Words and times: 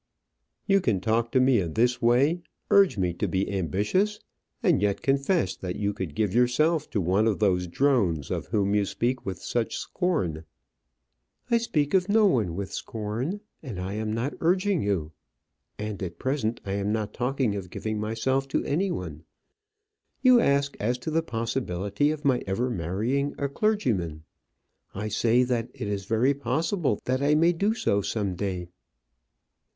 "You 0.65 0.81
can 0.81 0.99
talk 0.99 1.31
to 1.31 1.39
me 1.39 1.59
in 1.59 1.73
this 1.75 2.01
way, 2.01 2.41
urge 2.71 2.97
me 2.97 3.13
to 3.13 3.27
be 3.27 3.51
ambitious, 3.51 4.19
and 4.63 4.81
yet 4.81 5.03
confess 5.03 5.55
that 5.55 5.75
you 5.75 5.93
could 5.93 6.15
give 6.15 6.33
yourself 6.33 6.89
to 6.89 6.99
one 6.99 7.27
of 7.27 7.37
those 7.37 7.67
drones 7.67 8.31
of 8.31 8.47
whom 8.47 8.73
you 8.73 8.83
speak 8.83 9.27
with 9.27 9.39
such 9.39 9.77
scorn." 9.77 10.43
"I 11.51 11.59
speak 11.59 11.93
of 11.93 12.09
no 12.09 12.25
one 12.25 12.55
with 12.55 12.73
scorn; 12.73 13.41
and 13.61 13.79
I 13.79 13.93
am 13.93 14.11
not 14.11 14.33
urging 14.39 14.81
you; 14.81 15.11
and 15.77 16.01
at 16.01 16.17
present 16.17 16.61
am 16.65 16.91
not 16.91 17.13
talking 17.13 17.55
of 17.55 17.69
giving 17.69 17.99
myself 17.99 18.47
to 18.47 18.63
any 18.63 18.89
one. 18.89 19.23
You 20.23 20.39
ask 20.39 20.75
as 20.79 20.97
to 20.97 21.11
the 21.11 21.21
possibility 21.21 22.09
of 22.09 22.25
my 22.25 22.41
ever 22.47 22.71
marrying 22.71 23.35
a 23.37 23.47
clergyman; 23.47 24.23
I 24.95 25.09
say 25.09 25.43
that 25.43 25.69
it 25.75 25.87
is 25.87 26.05
very 26.05 26.33
possible 26.33 26.99
that 27.05 27.21
I 27.21 27.35
may 27.35 27.53
do 27.53 27.75
so 27.75 28.01
some 28.01 28.33
day." 28.33 28.67